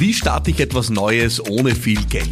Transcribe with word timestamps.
Wie 0.00 0.12
starte 0.12 0.50
ich 0.50 0.58
etwas 0.58 0.90
Neues 0.90 1.40
ohne 1.40 1.72
viel 1.72 2.04
Geld? 2.06 2.26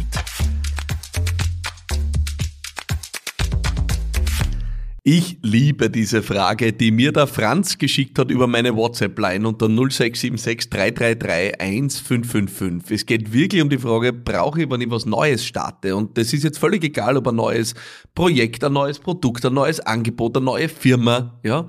Ich 5.05 5.37
liebe 5.41 5.89
diese 5.89 6.23
Frage, 6.23 6.73
die 6.73 6.91
mir 6.91 7.13
der 7.13 7.25
Franz 7.25 7.77
geschickt 7.77 8.19
hat 8.19 8.31
über 8.31 8.47
meine 8.47 8.75
WhatsApp-Line 8.75 9.47
unter 9.47 9.67
0676 9.67 10.69
333 10.69 11.61
1555. 11.61 12.91
Es 12.91 13.05
geht 13.05 13.31
wirklich 13.31 13.61
um 13.61 13.69
die 13.69 13.77
Frage, 13.77 14.11
brauche 14.11 14.63
ich, 14.63 14.69
wenn 14.69 14.81
ich 14.81 14.89
was 14.89 15.05
Neues 15.05 15.45
starte? 15.45 15.95
Und 15.95 16.17
das 16.17 16.33
ist 16.33 16.43
jetzt 16.43 16.59
völlig 16.59 16.83
egal, 16.83 17.15
ob 17.15 17.29
ein 17.29 17.35
neues 17.35 17.75
Projekt, 18.13 18.65
ein 18.65 18.73
neues 18.73 18.99
Produkt, 18.99 19.45
ein 19.45 19.53
neues 19.53 19.79
Angebot, 19.79 20.35
eine 20.35 20.45
neue 20.45 20.67
Firma, 20.67 21.39
ja. 21.43 21.65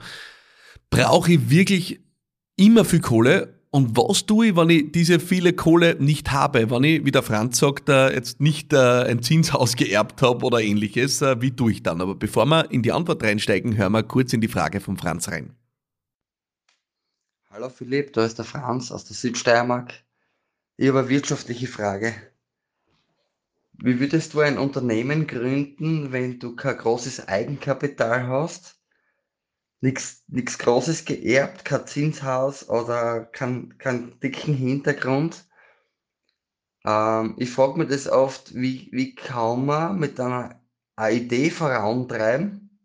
Brauche 0.91 1.35
ich 1.35 1.51
wirklich 1.51 2.01
immer 2.57 2.85
viel 2.85 3.01
Kohle 3.01 3.54
und 3.75 3.97
was 3.97 4.25
tue 4.25 4.47
ich, 4.47 4.57
wenn 4.57 4.71
ich 4.71 4.93
diese 4.93 5.19
viele 5.19 5.53
Kohle 5.53 5.97
nicht 5.99 6.31
habe? 6.31 6.71
Wenn 6.71 6.85
ich, 6.85 7.05
wie 7.05 7.11
der 7.11 7.25
Franz 7.25 7.59
sagt, 7.59 7.89
äh, 7.89 8.15
jetzt 8.15 8.41
nicht 8.41 8.73
äh, 8.73 8.77
ein 8.77 9.21
Zinshaus 9.21 9.75
geerbt 9.77 10.23
habe 10.23 10.47
oder 10.47 10.61
ähnliches, 10.61 11.21
äh, 11.23 11.41
wie 11.41 11.51
tue 11.51 11.73
ich 11.73 11.83
dann? 11.83 12.01
Aber 12.01 12.15
bevor 12.15 12.47
wir 12.47 12.71
in 12.71 12.83
die 12.83 12.93
Antwort 12.93 13.25
reinsteigen, 13.25 13.77
hören 13.77 13.91
wir 13.91 14.05
kurz 14.05 14.33
in 14.33 14.41
die 14.41 14.47
Frage 14.47 14.79
von 14.79 14.97
Franz 14.97 15.27
rein. 15.27 15.57
Hallo 17.51 17.69
Philipp, 17.69 18.13
da 18.13 18.25
ist 18.25 18.39
der 18.39 18.45
Franz 18.45 18.93
aus 18.93 19.07
der 19.07 19.17
Südsteiermark. 19.17 19.93
Ich 20.77 20.87
habe 20.87 21.01
eine 21.01 21.09
wirtschaftliche 21.09 21.67
Frage. 21.67 22.15
Wie 23.73 23.99
würdest 23.99 24.35
du 24.35 24.41
ein 24.41 24.57
Unternehmen 24.57 25.27
gründen, 25.27 26.13
wenn 26.13 26.39
du 26.39 26.55
kein 26.55 26.77
großes 26.77 27.27
Eigenkapital 27.27 28.29
hast 28.29 28.77
nichts 29.85 30.59
Großes 30.59 31.05
geerbt, 31.05 31.65
kein 31.65 31.87
Zinshaus 31.87 32.69
oder 32.69 33.25
keinen 33.27 33.77
kein 33.79 34.19
dicken 34.21 34.55
Hintergrund. 34.55 35.47
Ähm, 36.85 37.35
ich 37.39 37.51
frage 37.51 37.79
mich 37.79 37.89
das 37.89 38.09
oft, 38.09 38.55
wie, 38.55 38.89
wie 38.93 39.15
kann 39.15 39.67
man 39.67 39.99
mit 39.99 40.19
einer 40.19 40.61
eine 40.97 41.17
Idee 41.17 41.51
vorantreiben, 41.51 42.79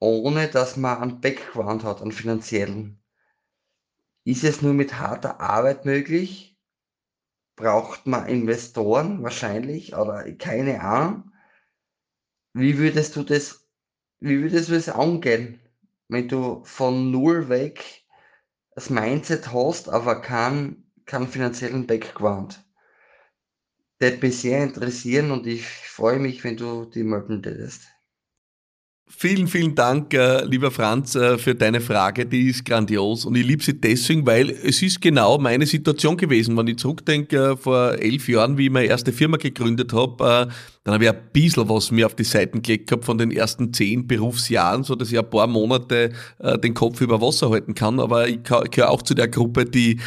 ohne 0.00 0.48
dass 0.48 0.76
man 0.76 0.98
einen 0.98 1.20
Background 1.20 1.84
hat, 1.84 2.02
einen 2.02 2.12
finanziellen. 2.12 3.00
Ist 4.24 4.44
es 4.44 4.62
nur 4.62 4.74
mit 4.74 4.98
harter 4.98 5.40
Arbeit 5.40 5.84
möglich? 5.84 6.58
Braucht 7.56 8.06
man 8.06 8.26
Investoren 8.26 9.22
wahrscheinlich 9.22 9.94
oder 9.94 10.30
keine 10.34 10.80
Ahnung? 10.80 11.32
Wie 12.52 12.78
würdest 12.78 13.16
du 13.16 13.22
das, 13.22 13.68
wie 14.20 14.42
würdest 14.42 14.68
du 14.68 14.74
das 14.74 14.88
angehen? 14.88 15.60
Wenn 16.08 16.28
du 16.28 16.62
von 16.64 17.10
null 17.10 17.48
weg 17.48 18.04
das 18.74 18.90
Mindset 18.90 19.52
hast, 19.52 19.88
aber 19.88 20.20
keinen 20.20 20.90
keinen 21.06 21.28
finanziellen 21.28 21.86
Background. 21.86 22.64
Das 23.98 24.12
würde 24.12 24.26
mich 24.26 24.40
sehr 24.40 24.62
interessieren 24.62 25.30
und 25.30 25.46
ich 25.46 25.66
freue 25.66 26.18
mich, 26.18 26.42
wenn 26.44 26.56
du 26.56 26.84
die 26.86 27.04
melden 27.04 27.44
würdest. 27.44 27.88
Vielen, 29.10 29.48
vielen 29.48 29.74
Dank, 29.74 30.12
äh, 30.12 30.44
lieber 30.44 30.70
Franz, 30.70 31.14
äh, 31.14 31.38
für 31.38 31.54
deine 31.54 31.80
Frage. 31.80 32.26
Die 32.26 32.50
ist 32.50 32.64
grandios 32.64 33.24
und 33.24 33.34
ich 33.36 33.46
liebe 33.46 33.64
sie 33.64 33.80
deswegen, 33.80 34.26
weil 34.26 34.50
es 34.50 34.82
ist 34.82 35.00
genau 35.00 35.38
meine 35.38 35.64
Situation 35.64 36.18
gewesen. 36.18 36.56
Wenn 36.58 36.66
ich 36.66 36.76
zurückdenke, 36.76 37.52
äh, 37.52 37.56
vor 37.56 37.94
elf 37.94 38.28
Jahren, 38.28 38.58
wie 38.58 38.66
ich 38.66 38.70
meine 38.70 38.86
erste 38.86 39.12
Firma 39.12 39.38
gegründet 39.38 39.94
habe, 39.94 40.48
dann 40.84 40.94
habe 40.94 41.04
ich 41.04 41.10
ein 41.10 41.18
bisschen 41.32 41.68
was 41.70 41.90
mir 41.90 42.04
auf 42.04 42.16
die 42.16 42.24
Seiten 42.24 42.60
gelegt 42.60 42.90
gehabt 42.90 43.06
von 43.06 43.16
den 43.16 43.30
ersten 43.30 43.72
zehn 43.72 44.06
Berufsjahren, 44.06 44.84
so 44.84 44.94
dass 44.94 45.10
ich 45.10 45.18
ein 45.18 45.28
paar 45.28 45.46
Monate 45.46 46.12
den 46.62 46.74
Kopf 46.74 47.00
über 47.00 47.20
Wasser 47.20 47.50
halten 47.50 47.74
kann. 47.74 48.00
Aber 48.00 48.28
ich 48.28 48.42
gehöre 48.42 48.90
auch 48.90 49.02
zu 49.02 49.14
der 49.14 49.28
Gruppe, 49.28 49.64
die 49.64 50.00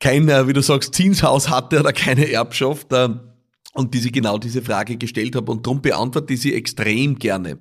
kein, 0.00 0.26
wie 0.28 0.52
du 0.52 0.62
sagst, 0.62 0.94
Zinshaus 0.94 1.50
hatte 1.50 1.80
oder 1.80 1.92
keine 1.92 2.30
Erbschaft 2.30 2.88
und 2.92 3.94
die 3.94 3.98
sich 3.98 4.12
genau 4.12 4.38
diese 4.38 4.62
Frage 4.62 4.96
gestellt 4.96 5.36
habe 5.36 5.52
und 5.52 5.66
darum 5.66 5.82
beantworte 5.82 6.34
ich 6.34 6.40
sie 6.40 6.54
extrem 6.54 7.18
gerne. 7.18 7.58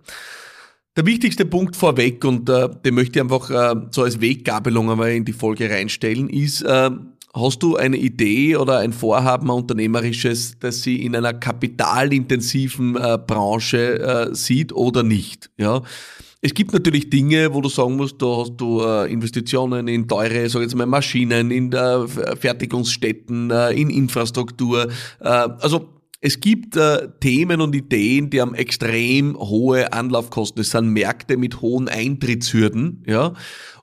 Der 0.98 1.06
wichtigste 1.06 1.45
Punkt 1.45 1.76
vorweg, 1.76 2.23
und 2.23 2.48
äh, 2.48 2.70
den 2.86 2.95
möchte 2.95 3.20
ich 3.20 3.23
einfach 3.23 3.50
äh, 3.50 3.76
so 3.92 4.04
als 4.04 4.22
Weggabelung 4.22 4.89
einmal 4.89 5.11
in 5.11 5.26
die 5.26 5.33
Folge 5.33 5.70
reinstellen, 5.70 6.30
ist, 6.30 6.61
äh, 6.61 6.89
hast 7.33 7.64
du 7.64 7.76
eine 7.76 7.98
Idee 7.98 8.56
oder 8.56 8.80
ein 8.80 8.94
Vorhaben, 8.94 9.52
ein 9.52 9.58
unternehmerisches, 9.58 10.58
das 10.58 10.83
sie 10.83 11.04
in 11.04 11.14
einer 11.14 11.33
kapitalintensiven 11.33 12.95
äh, 12.95 13.17
Branche 13.17 14.00
äh, 14.00 14.33
sieht 14.33 14.72
oder 14.72 15.04
nicht? 15.04 15.50
Ja. 15.58 15.82
Es 16.39 16.54
gibt 16.54 16.72
natürlich 16.72 17.10
Dinge, 17.10 17.54
wo 17.54 17.60
du 17.60 17.67
sagen 17.67 17.98
musst, 17.98 18.22
da 18.22 18.27
hast 18.27 18.56
du 18.56 18.82
äh, 18.82 19.12
Investitionen 19.12 19.89
in 19.89 20.08
teure, 20.08 20.48
sag 20.48 20.62
jetzt 20.62 20.76
mal, 20.76 20.86
Maschinen, 20.86 21.52
in 21.52 21.73
äh, 21.73 22.08
Fertigungsstätten, 22.08 23.52
äh, 23.52 23.72
in 23.72 23.89
Infrastruktur. 23.89 24.88
Äh, 25.20 25.27
also 25.27 25.95
es 26.25 26.39
gibt 26.39 26.75
äh, 26.75 27.08
Themen 27.19 27.61
und 27.61 27.75
Ideen, 27.75 28.31
die 28.31 28.41
haben 28.41 28.55
extrem 28.55 29.37
hohe 29.37 29.93
Anlaufkosten. 29.93 30.59
Es 30.61 30.71
sind 30.71 30.89
Märkte 30.89 31.37
mit 31.37 31.61
hohen 31.61 31.87
Eintrittshürden, 31.87 33.03
ja. 33.05 33.33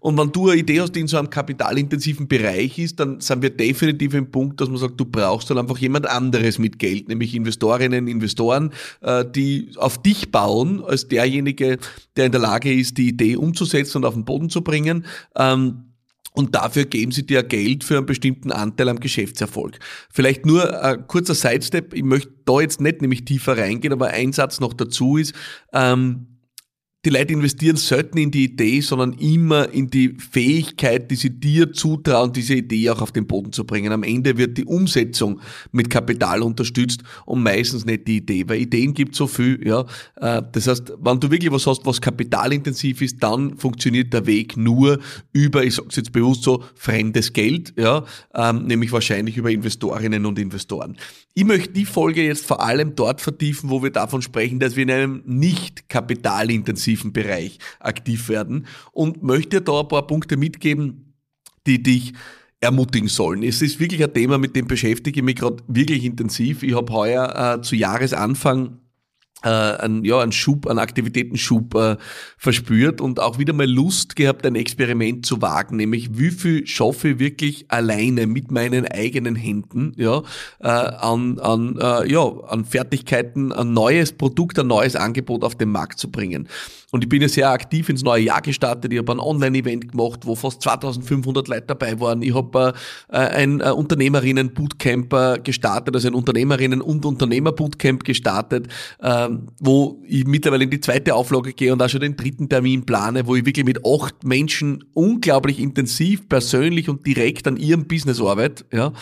Und 0.01 0.19
wenn 0.19 0.33
du 0.33 0.49
eine 0.49 0.59
Idee 0.59 0.81
hast, 0.81 0.97
die 0.97 1.01
in 1.03 1.07
so 1.07 1.19
einem 1.19 1.31
kapitalintensiven 1.31 2.27
Bereich 2.27 2.81
ist, 2.81 2.99
dann 2.99 3.21
sind 3.21 3.43
wir 3.43 3.51
definitiv 3.51 4.15
im 4.15 4.33
Punkt, 4.33 4.61
dass 4.61 4.69
man 4.69 4.79
sagt, 4.79 4.99
du 4.99 5.05
brauchst 5.05 5.51
dann 5.51 5.59
einfach 5.59 5.79
jemand 5.79 6.09
anderes 6.09 6.59
mit 6.59 6.81
Geld, 6.81 7.07
nämlich 7.07 7.37
Investorinnen, 7.37 8.09
Investoren, 8.09 8.73
äh, 9.03 9.25
die 9.25 9.71
auf 9.77 10.03
dich 10.03 10.33
bauen, 10.33 10.83
als 10.85 11.07
derjenige, 11.07 11.79
der 12.17 12.27
in 12.27 12.33
der 12.33 12.41
Lage 12.41 12.75
ist, 12.75 12.99
die 12.99 13.11
Idee 13.11 13.37
umzusetzen 13.37 13.99
und 13.99 14.05
auf 14.05 14.15
den 14.15 14.25
Boden 14.25 14.51
zu 14.51 14.63
bringen. 14.63 15.07
Ähm, 15.37 15.92
und 16.33 16.55
dafür 16.55 16.87
geben 16.87 17.13
sie 17.13 17.27
dir 17.27 17.43
Geld 17.43 17.85
für 17.85 17.99
einen 17.99 18.07
bestimmten 18.07 18.53
Anteil 18.53 18.89
am 18.89 19.01
Geschäftserfolg. 19.01 19.79
Vielleicht 20.11 20.47
nur 20.47 20.83
ein 20.83 21.07
kurzer 21.07 21.35
Sidestep, 21.35 21.95
ich 21.95 22.03
möchte 22.03 22.33
da 22.45 22.61
jetzt 22.61 22.81
nicht 22.81 23.03
nämlich 23.03 23.25
tiefer 23.25 23.57
reingehen, 23.57 23.93
aber 23.93 24.09
ein 24.09 24.33
Satz 24.33 24.61
noch 24.61 24.73
dazu 24.73 25.19
ist, 25.19 25.35
ähm, 25.73 26.32
die 27.05 27.11
Leute 27.11 27.33
investieren 27.33 27.75
selten 27.77 28.17
in 28.17 28.31
die 28.31 28.45
Idee, 28.45 28.81
sondern 28.81 29.15
immer 29.15 29.69
in 29.71 29.89
die 29.89 30.15
Fähigkeit, 30.19 31.11
die 31.11 31.17
sie 31.17 31.31
dir 31.31 31.73
zutrauen, 31.73 32.33
diese 32.33 32.55
Idee 32.55 32.91
auch 32.91 33.03
auf 33.03 33.11
den 33.11 33.27
Boden 33.27 33.53
zu 33.53 33.65
bringen. 33.65 33.91
Am 33.91 34.05
Ende 34.05 34.39
wird 34.39 34.57
die 34.57 34.65
Umsetzung 34.65 35.41
mit 35.73 35.91
Kapital 35.91 36.43
unterstützt 36.43 37.03
und 37.27 37.43
meistens 37.43 37.85
nicht 37.85 38.07
die 38.07 38.19
Idee, 38.19 38.45
weil 38.47 38.61
Ideen 38.61 38.95
gibt 38.95 39.17
so 39.17 39.27
viel, 39.27 39.67
ja. 39.67 39.85
Äh, 40.15 40.43
das 40.53 40.69
heißt, 40.69 40.93
wenn 41.01 41.19
du 41.19 41.29
wirklich 41.29 41.51
was 41.51 41.67
hast, 41.67 41.85
was 41.85 42.01
kapitalintensiv 42.01 43.03
ist, 43.03 43.21
dann 43.21 43.59
funktioniert 43.59 44.13
der 44.13 44.27
Weg 44.27 44.57
nur 44.57 45.01
über, 45.33 45.65
ich 45.65 45.75
sag's 45.75 45.97
jetzt 45.97 46.13
bewusst 46.13 46.45
so, 46.45 46.63
fremdes 46.77 47.33
Geld, 47.33 47.75
ja, 47.77 48.05
ähm, 48.33 48.67
nämlich 48.67 48.93
wahrscheinlich 48.93 49.37
über 49.37 49.51
Investorinnen 49.51 50.25
und 50.25 50.39
Investoren. 50.39 50.97
Ich 51.35 51.45
möchte 51.45 51.71
die 51.71 51.87
Folge 51.87 52.23
jetzt 52.23 52.47
vor 52.47 52.63
allem 52.63 52.95
dort 52.95 53.21
vertiefen, 53.21 53.71
wo 53.71 53.83
wir 53.83 53.91
davon 53.91 54.23
sprechen, 54.23 54.61
dass 54.61 54.77
wir 54.77 54.85
in 54.85 54.91
einem 54.91 55.23
nicht 55.25 55.89
kapitalintensiven 55.89 56.92
intensiven 56.93 57.13
Bereich 57.13 57.59
aktiv 57.81 58.29
werden 58.29 58.67
und 58.93 59.23
möchte 59.23 59.61
da 59.61 59.81
ein 59.81 59.89
paar 59.89 60.07
Punkte 60.07 60.37
mitgeben, 60.37 61.15
die 61.67 61.83
dich 61.83 62.13
ermutigen 62.61 63.09
sollen. 63.09 63.43
Es 63.43 63.61
ist 63.63 63.81
wirklich 63.81 64.03
ein 64.03 64.15
Thema, 64.15 64.39
mit 64.39 64.55
dem 64.55 64.67
beschäftige 64.67 65.21
ich 65.21 65.25
mich 65.25 65.37
gerade 65.37 65.63
wirklich 65.67 66.05
intensiv. 66.05 66.63
Ich 66.63 66.75
habe 66.75 66.93
heuer 66.93 67.57
äh, 67.59 67.63
zu 67.63 67.75
Jahresanfang 67.75 68.79
äh, 69.43 69.49
einen, 69.49 70.05
ja, 70.05 70.21
einen 70.21 70.33
Schub, 70.33 70.67
einen 70.67 70.79
Aktivitätenschub 70.79 71.75
äh, 71.75 71.97
verspürt 72.37 73.01
und 73.01 73.21
auch 73.21 73.39
wieder 73.39 73.53
mal 73.53 73.69
Lust 73.69 74.17
gehabt, 74.17 74.47
ein 74.47 74.55
Experiment 74.55 75.27
zu 75.27 75.43
wagen, 75.43 75.77
nämlich 75.77 76.17
wie 76.17 76.31
viel 76.31 76.67
schaffe 76.67 77.11
ich 77.11 77.19
wirklich 77.19 77.65
alleine 77.69 78.27
mit 78.27 78.51
meinen 78.51 78.87
eigenen 78.87 79.35
Händen 79.35 79.93
ja, 79.97 80.23
äh, 80.61 80.69
an, 80.69 81.39
an, 81.41 81.77
äh, 81.81 82.11
ja, 82.11 82.23
an 82.23 82.65
Fertigkeiten, 82.65 83.53
ein 83.53 83.73
neues 83.73 84.13
Produkt, 84.13 84.59
ein 84.59 84.69
neues 84.69 84.97
Angebot 84.97 85.43
auf 85.45 85.57
den 85.57 85.71
Markt 85.71 85.99
zu 85.99 86.11
bringen. 86.11 86.49
Und 86.93 87.03
ich 87.03 87.09
bin 87.09 87.23
ja 87.23 87.29
sehr 87.29 87.51
aktiv 87.51 87.89
ins 87.89 88.03
neue 88.03 88.25
Jahr 88.25 88.43
gestartet. 88.43 88.93
Ich 88.93 88.99
habe 88.99 89.13
ein 89.13 89.19
Online-Event 89.19 89.93
gemacht, 89.93 90.27
wo 90.27 90.35
fast 90.35 90.61
2500 90.61 91.49
Leute 91.49 91.65
dabei 91.69 91.99
waren. 91.99 92.21
Ich 92.21 92.35
habe 92.35 92.75
äh, 93.09 93.17
ein 93.17 93.61
äh, 93.61 93.71
Unternehmerinnen-Bootcamp 93.71 95.43
gestartet, 95.43 95.95
also 95.95 96.09
ein 96.09 96.15
Unternehmerinnen- 96.15 96.83
und 96.83 97.07
Unternehmer-Bootcamp 97.07 98.05
gestartet, 98.05 98.69
ähm, 99.03 99.47
wo 99.59 100.03
ich 100.07 100.27
mittlerweile 100.27 100.65
in 100.65 100.71
die 100.71 100.81
zweite 100.81 101.15
Auflage 101.15 101.55
gehe 101.55 101.73
und 101.73 101.83
auch 101.83 101.89
schon 101.89 102.03
den 102.03 102.15
dritten 102.15 102.51
Termin 102.51 102.85
plane, 102.85 103.27
wo 103.27 103.37
ich 103.37 103.47
wirklich 103.47 103.65
mit 103.65 103.87
acht 103.87 104.23
Menschen 104.25 104.85
unglaublich 104.93 105.61
intensiv, 105.61 106.29
persönlich 106.29 106.91
und 106.91 107.07
direkt 107.07 107.49
an 107.49 107.57
ihrem 107.57 107.87
Business 107.87 108.21
arbeite. 108.21 108.67
Ja. 108.71 108.93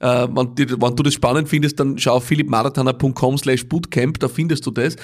Äh, 0.00 0.28
wenn, 0.28 0.56
wenn, 0.56 0.96
du 0.96 1.02
das 1.02 1.14
spannend 1.14 1.48
findest, 1.48 1.78
dann 1.78 1.98
schau 1.98 2.14
auf 2.14 2.24
philippmarathoner.com 2.24 3.38
slash 3.38 3.68
bootcamp, 3.68 4.18
da 4.18 4.28
findest 4.28 4.66
du 4.66 4.70
das. 4.70 4.96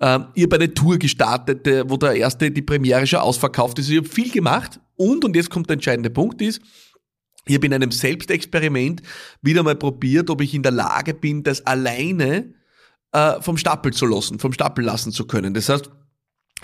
Äh, 0.00 0.20
ich 0.34 0.44
habe 0.44 0.56
eine 0.56 0.72
Tour 0.72 0.98
gestartet, 0.98 1.66
wo 1.88 1.96
der 1.96 2.14
erste, 2.14 2.50
die 2.50 2.62
Premiere 2.62 3.06
schon 3.06 3.18
ausverkauft 3.18 3.78
ist. 3.78 3.90
Ich 3.90 3.98
habe 3.98 4.08
viel 4.08 4.30
gemacht 4.30 4.80
und, 4.96 5.24
und 5.24 5.36
jetzt 5.36 5.50
kommt 5.50 5.68
der 5.68 5.74
entscheidende 5.74 6.10
Punkt, 6.10 6.40
ist, 6.40 6.60
ich 7.46 7.54
habe 7.56 7.66
in 7.66 7.74
einem 7.74 7.90
Selbstexperiment 7.90 9.02
wieder 9.42 9.62
mal 9.62 9.76
probiert, 9.76 10.30
ob 10.30 10.40
ich 10.40 10.54
in 10.54 10.62
der 10.62 10.72
Lage 10.72 11.12
bin, 11.14 11.42
das 11.42 11.66
alleine 11.66 12.54
äh, 13.12 13.40
vom 13.40 13.56
Stapel 13.56 13.92
zu 13.92 14.06
lassen, 14.06 14.38
vom 14.38 14.52
Stapel 14.52 14.84
lassen 14.84 15.12
zu 15.12 15.26
können. 15.26 15.52
Das 15.52 15.68
heißt, 15.68 15.90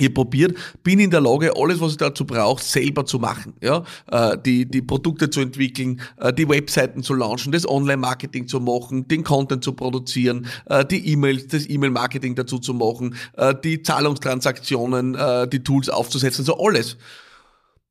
ich 0.00 0.14
probiert, 0.14 0.56
bin 0.82 0.99
in 0.99 1.11
der 1.11 1.20
Lage, 1.20 1.52
alles, 1.56 1.81
was 1.81 1.93
ich 1.93 1.99
dazu 1.99 2.25
brauche, 2.25 2.62
selber 2.62 3.05
zu 3.05 3.19
machen. 3.19 3.55
Ja, 3.61 3.85
äh, 4.11 4.37
die, 4.44 4.67
die 4.67 4.82
Produkte 4.82 5.31
zu 5.31 5.41
entwickeln, 5.41 6.00
äh, 6.19 6.32
die 6.32 6.49
Webseiten 6.49 7.02
zu 7.02 7.14
launchen, 7.14 7.52
das 7.52 7.69
Online-Marketing 7.69 8.49
zu 8.49 8.61
machen, 8.61 9.08
den 9.08 9.25
Content 9.25 9.64
zu 9.64 9.73
produzieren, 9.73 10.47
äh, 10.67 10.85
die 10.85 11.12
E-Mails, 11.12 11.49
das 11.49 11.69
E-Mail-Marketing 11.69 12.35
dazu 12.35 12.58
zu 12.58 12.75
machen, 12.75 13.14
die 13.64 13.82
Zahlungstransaktionen, 13.82 15.17
die 15.50 15.62
Tools 15.62 15.88
aufzusetzen, 15.88 16.44
so 16.44 16.58
alles. 16.58 16.96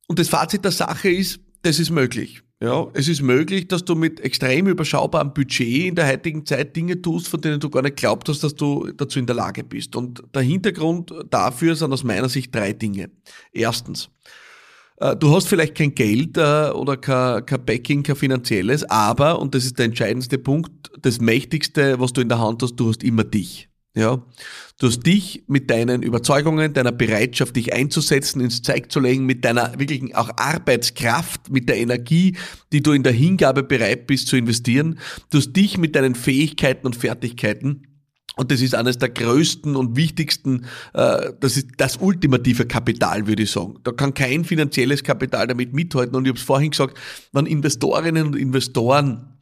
Und 0.07 0.19
das 0.19 0.29
Fazit 0.29 0.63
der 0.63 0.71
Sache 0.71 1.09
ist, 1.09 1.39
das 1.61 1.79
ist 1.79 1.89
möglich. 1.89 2.41
Ja, 2.61 2.89
es 2.93 3.07
ist 3.07 3.21
möglich, 3.21 3.69
dass 3.69 3.85
du 3.85 3.95
mit 3.95 4.19
extrem 4.19 4.67
überschaubarem 4.67 5.33
Budget 5.33 5.85
in 5.87 5.95
der 5.95 6.07
heutigen 6.07 6.45
Zeit 6.45 6.75
Dinge 6.75 7.01
tust, 7.01 7.29
von 7.29 7.39
denen 7.39 7.61
du 7.61 7.69
gar 7.69 7.81
nicht 7.81 7.95
glaubt 7.95 8.27
hast, 8.27 8.43
dass 8.43 8.53
du 8.53 8.91
dazu 8.91 9.17
in 9.17 9.25
der 9.25 9.35
Lage 9.37 9.63
bist. 9.63 9.95
Und 9.95 10.21
der 10.33 10.41
Hintergrund 10.41 11.13
dafür 11.29 11.77
sind 11.77 11.93
aus 11.93 12.03
meiner 12.03 12.27
Sicht 12.27 12.53
drei 12.53 12.73
Dinge. 12.73 13.11
Erstens, 13.53 14.09
äh, 14.97 15.15
du 15.15 15.33
hast 15.33 15.47
vielleicht 15.47 15.75
kein 15.75 15.95
Geld 15.95 16.35
äh, 16.37 16.71
oder 16.71 16.97
kein, 16.97 17.45
kein 17.45 17.63
Backing, 17.63 18.03
kein 18.03 18.17
finanzielles, 18.17 18.83
aber, 18.83 19.39
und 19.39 19.55
das 19.55 19.63
ist 19.63 19.79
der 19.79 19.85
entscheidendste 19.85 20.37
Punkt, 20.37 20.91
das 21.01 21.21
Mächtigste, 21.21 21.97
was 22.01 22.11
du 22.11 22.19
in 22.19 22.27
der 22.27 22.39
Hand 22.39 22.61
hast, 22.61 22.75
du 22.75 22.89
hast 22.89 23.03
immer 23.03 23.23
dich. 23.23 23.68
Ja, 23.95 24.23
du 24.77 24.87
hast 24.87 25.01
dich 25.01 25.43
mit 25.47 25.71
deinen 25.71 26.03
Überzeugungen, 26.03 26.73
deiner 26.73 26.91
Bereitschaft, 26.91 27.55
dich 27.55 27.73
einzusetzen, 27.73 28.39
ins 28.39 28.61
Zeug 28.61 28.91
zu 28.91 28.99
legen, 28.99 29.25
mit 29.25 29.43
deiner 29.43 29.79
wirklichen 29.79 30.13
auch 30.13 30.29
Arbeitskraft, 30.37 31.49
mit 31.49 31.67
der 31.67 31.77
Energie, 31.77 32.37
die 32.71 32.81
du 32.81 32.91
in 32.91 33.01
der 33.01 33.13
Hingabe 33.13 33.63
bereit 33.63 34.05
bist 34.05 34.27
zu 34.27 34.37
investieren. 34.37 34.99
Du 35.31 35.39
hast 35.39 35.53
dich 35.53 35.79
mit 35.79 35.95
deinen 35.95 36.13
Fähigkeiten 36.13 36.85
und 36.85 36.95
Fertigkeiten 36.95 37.87
und 38.39 38.51
das 38.51 38.61
ist 38.61 38.73
eines 38.73 38.97
der 38.97 39.09
größten 39.09 39.75
und 39.75 39.97
wichtigsten, 39.97 40.65
äh, 40.93 41.33
das 41.41 41.57
ist 41.57 41.71
das 41.75 41.97
ultimative 41.97 42.65
Kapital, 42.65 43.27
würde 43.27 43.43
ich 43.43 43.51
sagen. 43.51 43.75
Da 43.83 43.91
kann 43.91 44.13
kein 44.13 44.45
finanzielles 44.45 45.03
Kapital 45.03 45.47
damit 45.47 45.73
mithalten. 45.73 46.15
Und 46.15 46.23
ich 46.23 46.29
habe 46.29 46.39
es 46.39 46.45
vorhin 46.45 46.71
gesagt, 46.71 46.97
wenn 47.33 47.45
Investorinnen 47.45 48.27
und 48.27 48.37
Investoren 48.37 49.38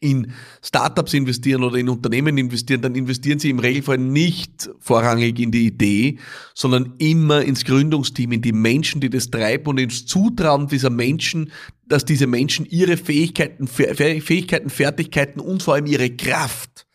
in 0.00 0.32
Startups 0.62 1.12
investieren 1.12 1.62
oder 1.62 1.76
in 1.76 1.88
Unternehmen 1.90 2.38
investieren, 2.38 2.80
dann 2.80 2.94
investieren 2.94 3.38
sie 3.38 3.50
im 3.50 3.58
Regelfall 3.58 3.98
nicht 3.98 4.70
vorrangig 4.78 5.38
in 5.38 5.52
die 5.52 5.66
Idee, 5.66 6.18
sondern 6.54 6.94
immer 6.98 7.42
ins 7.42 7.64
Gründungsteam, 7.64 8.32
in 8.32 8.40
die 8.40 8.52
Menschen, 8.52 9.02
die 9.02 9.10
das 9.10 9.30
treiben 9.30 9.66
und 9.68 9.78
ins 9.78 10.06
Zutrauen 10.06 10.68
dieser 10.68 10.90
Menschen, 10.90 11.52
dass 11.86 12.06
diese 12.06 12.26
Menschen 12.26 12.64
ihre 12.66 12.96
Fähigkeiten, 12.96 13.68
Fähigkeiten, 13.68 14.70
Fertigkeiten 14.70 15.38
und 15.38 15.62
vor 15.62 15.74
allem 15.74 15.86
ihre 15.86 16.10
Kraft 16.10 16.86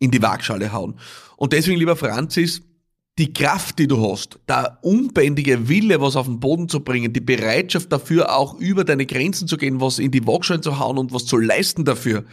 in 0.00 0.10
die 0.10 0.22
Waagschale 0.22 0.72
hauen. 0.72 0.98
Und 1.36 1.52
deswegen, 1.52 1.78
lieber 1.78 1.96
Franzis, 1.96 2.62
die 3.18 3.32
Kraft, 3.32 3.80
die 3.80 3.88
du 3.88 4.08
hast, 4.08 4.38
der 4.48 4.78
unbändige 4.82 5.68
Wille, 5.68 6.00
was 6.00 6.14
auf 6.14 6.26
den 6.26 6.38
Boden 6.38 6.68
zu 6.68 6.80
bringen, 6.80 7.12
die 7.12 7.20
Bereitschaft 7.20 7.92
dafür 7.92 8.36
auch 8.36 8.54
über 8.60 8.84
deine 8.84 9.06
Grenzen 9.06 9.48
zu 9.48 9.56
gehen, 9.56 9.80
was 9.80 9.98
in 9.98 10.12
die 10.12 10.24
Waagschale 10.24 10.60
zu 10.60 10.78
hauen 10.78 10.98
und 10.98 11.12
was 11.12 11.26
zu 11.26 11.36
leisten 11.36 11.84
dafür, 11.84 12.24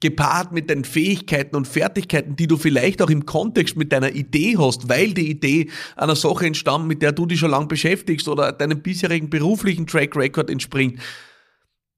gepaart 0.00 0.52
mit 0.52 0.70
deinen 0.70 0.84
Fähigkeiten 0.84 1.56
und 1.56 1.66
Fertigkeiten, 1.66 2.36
die 2.36 2.46
du 2.46 2.56
vielleicht 2.56 3.02
auch 3.02 3.10
im 3.10 3.26
Kontext 3.26 3.76
mit 3.76 3.92
deiner 3.92 4.12
Idee 4.14 4.56
hast, 4.56 4.88
weil 4.88 5.12
die 5.12 5.28
Idee 5.28 5.70
einer 5.96 6.14
Sache 6.14 6.46
entstammt, 6.46 6.86
mit 6.86 7.02
der 7.02 7.10
du 7.10 7.26
dich 7.26 7.40
schon 7.40 7.50
lange 7.50 7.66
beschäftigst 7.66 8.28
oder 8.28 8.52
deinem 8.52 8.80
bisherigen 8.80 9.28
beruflichen 9.30 9.88
Track 9.88 10.14
Record 10.14 10.50
entspringt, 10.50 11.00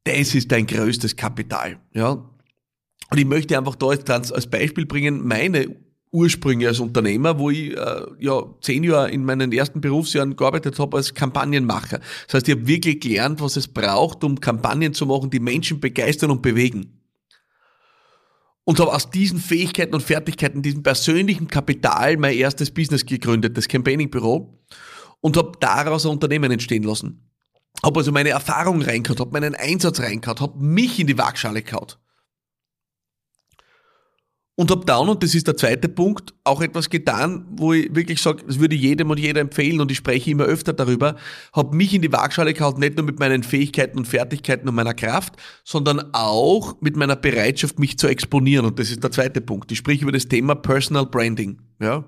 das 0.05 0.35
ist 0.35 0.51
dein 0.51 0.67
größtes 0.67 1.15
Kapital, 1.15 1.79
ja. 1.93 2.13
Und 3.11 3.19
ich 3.19 3.27
möchte 3.27 3.59
einfach 3.59 3.75
da 3.75 3.89
als 3.89 4.47
Beispiel 4.47 4.87
bringen, 4.87 5.27
meine 5.27 5.77
Ursprünge 6.13 6.67
als 6.67 6.81
Unternehmer, 6.81 7.39
wo 7.39 7.51
ich 7.51 7.77
äh, 7.77 8.03
ja 8.19 8.43
zehn 8.61 8.83
Jahre 8.83 9.11
in 9.11 9.25
meinen 9.25 9.53
ersten 9.53 9.81
Berufsjahren 9.81 10.35
gearbeitet 10.35 10.79
habe 10.79 10.97
als 10.97 11.15
Kampagnenmacher. 11.15 12.01
Das 12.27 12.35
heißt, 12.35 12.49
ich 12.49 12.57
habe 12.57 12.67
wirklich 12.67 13.01
gelernt, 13.01 13.41
was 13.41 13.57
es 13.57 13.69
braucht, 13.69 14.25
um 14.25 14.41
Kampagnen 14.41 14.93
zu 14.93 15.07
machen, 15.07 15.31
die 15.31 15.41
Menschen 15.41 15.79
begeistern 15.79 16.33
und 16.33 16.43
bewegen. 16.43 17.01
Und 18.65 18.81
habe 18.81 18.93
aus 18.93 19.11
diesen 19.11 19.39
Fähigkeiten 19.39 19.95
und 19.95 20.03
Fertigkeiten, 20.03 20.63
diesem 20.63 20.83
persönlichen 20.83 21.49
Kapital 21.49 22.17
mein 22.17 22.37
erstes 22.37 22.71
Business 22.71 23.07
gegründet, 23.07 23.57
das 23.57 23.69
Campaigning-Büro, 23.69 24.61
und 25.21 25.37
habe 25.37 25.53
daraus 25.61 26.07
ein 26.07 26.13
Unternehmen 26.13 26.51
entstehen 26.51 26.83
lassen. 26.83 27.31
Habe 27.83 28.01
also 28.01 28.13
meine 28.13 28.31
Erfahrung 28.31 28.83
reingehauen, 28.83 29.19
habe 29.19 29.33
meinen 29.33 29.55
Einsatz 29.55 30.01
reingehauen, 30.01 30.41
habe 30.41 30.59
mich 30.63 30.99
in 30.99 31.07
die 31.07 31.19
Waagschale 31.19 31.63
gehauen 31.63 31.93
und 34.61 34.71
habe 34.71 34.85
dann, 34.85 35.09
und 35.09 35.23
das 35.23 35.35
ist 35.35 35.47
der 35.47 35.57
zweite 35.57 35.89
Punkt, 35.89 36.35
auch 36.45 36.61
etwas 36.61 36.91
getan, 36.91 37.47
wo 37.53 37.73
ich 37.73 37.95
wirklich 37.95 38.21
sage, 38.21 38.43
das 38.47 38.61
würde 38.61 38.77
jedem 38.77 39.09
und 39.09 39.19
jeder 39.19 39.41
empfehlen 39.41 39.81
und 39.81 39.91
ich 39.91 39.97
spreche 39.97 40.31
immer 40.31 40.45
öfter 40.45 40.75
darüber, 40.75 41.17
habe 41.55 41.75
mich 41.75 41.95
in 41.95 42.03
die 42.03 42.13
Waagschale 42.13 42.53
gehauen, 42.53 42.79
nicht 42.79 42.95
nur 42.95 43.07
mit 43.07 43.19
meinen 43.19 43.43
Fähigkeiten 43.43 43.97
und 43.97 44.07
Fertigkeiten 44.07 44.69
und 44.69 44.75
meiner 44.75 44.93
Kraft, 44.93 45.37
sondern 45.65 46.13
auch 46.13 46.79
mit 46.83 46.95
meiner 46.95 47.17
Bereitschaft, 47.17 47.79
mich 47.79 47.97
zu 47.97 48.07
exponieren. 48.07 48.67
Und 48.67 48.79
das 48.79 48.91
ist 48.91 49.03
der 49.03 49.11
zweite 49.11 49.41
Punkt. 49.41 49.73
Ich 49.73 49.79
spreche 49.79 50.03
über 50.03 50.13
das 50.13 50.29
Thema 50.29 50.55
Personal 50.55 51.07
Branding. 51.07 51.59
Ja? 51.81 52.05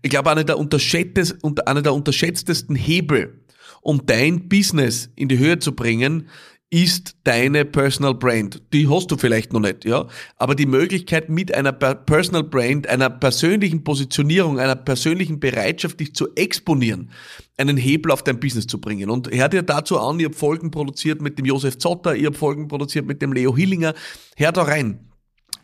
Ich 0.00 0.08
glaube, 0.08 0.30
einer 0.30 0.44
der, 0.44 0.56
einer 0.56 1.82
der 1.82 1.92
unterschätztesten 1.92 2.76
Hebel, 2.76 3.42
um 3.82 4.06
dein 4.06 4.48
Business 4.48 5.10
in 5.16 5.28
die 5.28 5.36
Höhe 5.36 5.58
zu 5.58 5.72
bringen, 5.72 6.28
ist 6.70 7.16
deine 7.24 7.64
Personal 7.64 8.14
Brand. 8.14 8.62
Die 8.74 8.88
hast 8.88 9.10
du 9.10 9.16
vielleicht 9.16 9.52
noch 9.52 9.60
nicht, 9.60 9.86
ja. 9.86 10.06
Aber 10.36 10.54
die 10.54 10.66
Möglichkeit 10.66 11.30
mit 11.30 11.52
einer 11.54 11.72
Personal 11.72 12.44
Brand, 12.44 12.86
einer 12.86 13.08
persönlichen 13.08 13.84
Positionierung, 13.84 14.58
einer 14.58 14.76
persönlichen 14.76 15.40
Bereitschaft, 15.40 15.98
dich 15.98 16.14
zu 16.14 16.34
exponieren, 16.34 17.10
einen 17.56 17.78
Hebel 17.78 18.12
auf 18.12 18.22
dein 18.22 18.38
Business 18.38 18.66
zu 18.66 18.80
bringen. 18.80 19.08
Und 19.08 19.30
hör 19.32 19.48
dir 19.48 19.62
dazu 19.62 19.98
an, 19.98 20.20
ich 20.20 20.26
habe 20.26 20.34
Folgen 20.34 20.70
produziert 20.70 21.22
mit 21.22 21.38
dem 21.38 21.46
Josef 21.46 21.78
Zotter, 21.78 22.14
ich 22.14 22.26
habe 22.26 22.36
Folgen 22.36 22.68
produziert 22.68 23.06
mit 23.06 23.22
dem 23.22 23.32
Leo 23.32 23.56
Hillinger. 23.56 23.94
Hör 24.36 24.52
da 24.52 24.62
rein. 24.62 25.08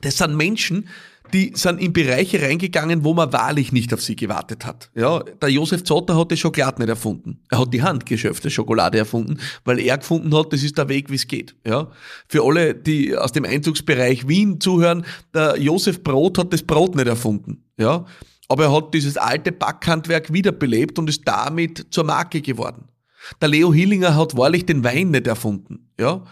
Das 0.01 0.17
sind 0.17 0.37
Menschen, 0.37 0.89
die 1.33 1.53
sind 1.55 1.81
in 1.81 1.93
Bereiche 1.93 2.41
reingegangen, 2.43 3.05
wo 3.05 3.15
man 3.15 3.33
wahrlich 3.33 3.73
nicht 3.73 3.93
auf 3.95 4.03
sie 4.03 4.15
gewartet 4.15 4.65
hat. 4.67 4.91
Ja, 4.95 5.21
der 5.21 5.49
Josef 5.49 5.83
Zotter 5.85 6.17
hat 6.17 6.31
die 6.31 6.37
Schokolade 6.37 6.81
nicht 6.81 6.89
erfunden. 6.89 7.41
Er 7.51 7.59
hat 7.59 7.73
die 7.73 7.83
handgeschöpfte 7.83 8.51
Schokolade 8.51 8.99
erfunden, 8.99 9.39
weil 9.65 9.81
er 9.81 9.99
gefunden 9.99 10.35
hat, 10.37 10.53
das 10.53 10.63
ist 10.63 10.79
der 10.79 10.89
Weg, 10.89 11.11
wie 11.11 11.17
es 11.17 11.27
geht. 11.27 11.57
Ja, 11.67 11.89
für 12.29 12.45
alle, 12.45 12.75
die 12.75 13.17
aus 13.17 13.33
dem 13.33 13.45
Einzugsbereich 13.45 14.29
Wien 14.29 14.61
zuhören, 14.61 15.05
der 15.35 15.59
Josef 15.61 16.03
Brot 16.03 16.39
hat 16.39 16.53
das 16.53 16.63
Brot 16.63 16.95
nicht 16.95 17.09
erfunden. 17.09 17.65
Ja, 17.79 18.05
aber 18.49 18.65
er 18.65 18.73
hat 18.73 18.95
dieses 18.95 19.17
alte 19.17 19.51
Backhandwerk 19.53 20.33
wiederbelebt 20.33 20.99
und 20.99 21.09
ist 21.09 21.23
damit 21.25 21.87
zur 21.91 22.05
Marke 22.05 22.43
geworden. 22.43 22.89
Der 23.41 23.49
Leo 23.49 23.73
Hillinger 23.73 24.15
hat 24.15 24.37
wahrlich 24.37 24.67
den 24.67 24.85
Wein 24.85 25.11
nicht 25.11 25.27
erfunden. 25.27 25.91
Ja, 25.99 26.25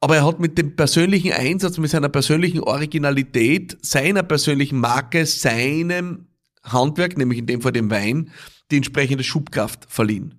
aber 0.00 0.16
er 0.16 0.26
hat 0.26 0.40
mit 0.40 0.56
dem 0.56 0.76
persönlichen 0.76 1.32
Einsatz, 1.32 1.76
mit 1.76 1.90
seiner 1.90 2.08
persönlichen 2.08 2.60
Originalität, 2.60 3.76
seiner 3.82 4.22
persönlichen 4.22 4.80
Marke, 4.80 5.26
seinem 5.26 6.26
Handwerk, 6.62 7.18
nämlich 7.18 7.38
in 7.38 7.46
dem 7.46 7.60
Fall 7.60 7.72
dem 7.72 7.90
Wein, 7.90 8.30
die 8.70 8.78
entsprechende 8.78 9.24
Schubkraft 9.24 9.86
verliehen. 9.88 10.34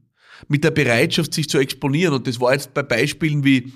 Mit 0.47 0.63
der 0.63 0.71
Bereitschaft, 0.71 1.33
sich 1.33 1.47
zu 1.47 1.59
exponieren. 1.59 2.13
Und 2.15 2.25
das 2.25 2.39
war 2.39 2.53
jetzt 2.53 2.74
bei 2.74 2.81
Beispielen 2.81 3.43
wie 3.43 3.71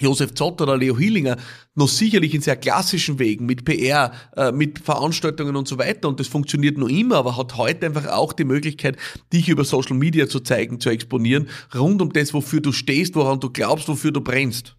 Josef 0.00 0.32
Zott 0.34 0.60
oder 0.62 0.78
Leo 0.78 0.96
Hillinger 0.96 1.36
noch 1.74 1.88
sicherlich 1.88 2.34
in 2.34 2.40
sehr 2.40 2.56
klassischen 2.56 3.18
Wegen 3.18 3.44
mit 3.44 3.66
PR, 3.66 4.12
äh, 4.36 4.50
mit 4.50 4.78
Veranstaltungen 4.78 5.54
und 5.54 5.68
so 5.68 5.78
weiter 5.78 6.08
und 6.08 6.18
das 6.18 6.28
funktioniert 6.28 6.78
noch 6.78 6.88
immer, 6.88 7.16
aber 7.16 7.36
hat 7.36 7.56
heute 7.56 7.86
einfach 7.86 8.06
auch 8.06 8.32
die 8.32 8.44
Möglichkeit, 8.44 8.96
dich 9.32 9.50
über 9.50 9.64
Social 9.64 9.96
Media 9.96 10.26
zu 10.28 10.40
zeigen, 10.40 10.80
zu 10.80 10.88
exponieren, 10.88 11.48
rund 11.74 12.00
um 12.00 12.12
das, 12.12 12.32
wofür 12.32 12.60
du 12.60 12.72
stehst, 12.72 13.14
woran 13.14 13.38
du 13.38 13.50
glaubst, 13.50 13.86
wofür 13.86 14.10
du 14.10 14.22
brennst. 14.22 14.76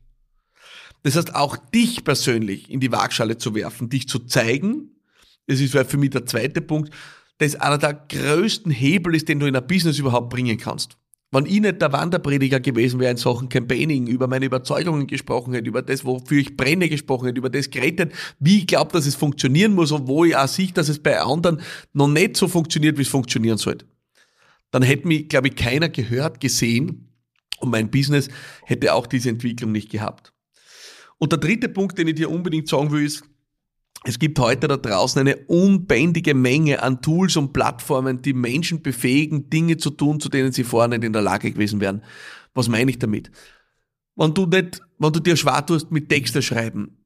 Das 1.04 1.16
heißt, 1.16 1.36
auch 1.36 1.58
dich 1.58 2.04
persönlich 2.04 2.70
in 2.70 2.80
die 2.80 2.92
Waagschale 2.92 3.38
zu 3.38 3.54
werfen, 3.54 3.90
dich 3.90 4.08
zu 4.08 4.20
zeigen, 4.20 4.90
das 5.48 5.60
ist 5.60 5.78
für 5.78 5.98
mich 5.98 6.12
der 6.12 6.26
zweite 6.26 6.62
Punkt, 6.62 6.94
das 7.40 7.56
einer 7.56 7.78
der 7.78 7.94
größten 7.94 8.72
Hebel 8.72 9.16
ist, 9.16 9.28
den 9.28 9.40
du 9.40 9.46
in 9.46 9.56
ein 9.56 9.68
Business 9.68 10.00
überhaupt 10.00 10.30
bringen 10.30 10.58
kannst. 10.58 10.98
Wenn 11.32 11.48
ich 11.48 11.60
nicht 11.60 11.82
der 11.82 11.92
Wanderprediger 11.92 12.60
gewesen 12.60 13.00
wäre 13.00 13.12
in 13.12 13.18
Sachen 13.18 13.50
Campaigning, 13.50 14.06
über 14.06 14.28
meine 14.28 14.46
Überzeugungen 14.46 15.08
gesprochen 15.08 15.54
hätte, 15.54 15.68
über 15.68 15.82
das, 15.82 16.06
wofür 16.06 16.38
ich 16.38 16.56
brenne 16.56 16.88
gesprochen 16.88 17.26
hätte, 17.26 17.40
über 17.40 17.50
das 17.50 17.72
geredet, 17.72 18.14
wie 18.40 18.60
ich 18.60 18.68
glaube, 18.68 18.92
dass 18.92 19.08
es 19.08 19.16
funktionieren 19.16 19.74
muss 19.74 19.92
und 19.92 20.08
wo 20.08 20.26
ich 20.26 20.36
auch 20.36 20.48
sehe, 20.48 20.72
dass 20.72 20.90
es 20.90 21.00
bei 21.00 21.20
anderen 21.20 21.60
noch 21.92 22.08
nicht 22.08 22.38
so 22.38 22.48
funktioniert, 22.48 23.00
wie 23.00 23.02
es 23.02 23.08
funktionieren 23.08 23.58
sollte, 23.58 23.86
dann 24.70 24.84
hätte 24.84 25.08
mich, 25.08 25.28
glaube 25.28 25.48
ich, 25.48 25.56
keiner 25.56 25.90
gehört, 25.90 26.40
gesehen 26.40 27.10
und 27.60 27.72
mein 27.72 27.90
Business 27.90 28.30
hätte 28.64 28.94
auch 28.94 29.08
diese 29.08 29.30
Entwicklung 29.30 29.72
nicht 29.72 29.90
gehabt. 29.90 30.33
Und 31.24 31.32
der 31.32 31.40
dritte 31.40 31.70
Punkt, 31.70 31.98
den 31.98 32.10
ich 32.10 32.16
dir 32.16 32.30
unbedingt 32.30 32.68
sagen 32.68 32.92
will, 32.92 33.06
ist, 33.06 33.24
es 34.04 34.20
gibt 34.20 34.38
heute 34.40 34.68
da 34.68 34.76
draußen 34.76 35.22
eine 35.22 35.38
unbändige 35.48 36.34
Menge 36.34 36.84
an 36.84 37.02
Tools 37.02 37.38
und 37.38 37.54
Plattformen, 37.54 38.22
die 38.22 38.34
Menschen 38.34 38.82
befähigen, 38.82 39.50
Dinge 39.50 39.78
zu 39.78 39.92
tun, 39.92 40.20
zu 40.20 40.28
denen 40.28 40.52
sie 40.52 40.66
vorher 40.66 40.90
nicht 40.90 41.06
in 41.06 41.14
der 41.14 41.22
Lage 41.22 41.50
gewesen 41.50 41.80
wären. 41.80 42.04
Was 42.54 42.68
meine 42.68 42.92
ich 42.92 43.00
damit? 43.00 43.32
Wenn 44.18 44.34
du 44.34 44.46
nicht, 44.48 44.82
wenn 45.00 45.14
du 45.14 45.22
dir 45.22 45.38
schwer 45.38 45.66
tust 45.66 45.92
mit 45.92 46.10
Texte 46.10 46.42
schreiben, 46.42 47.03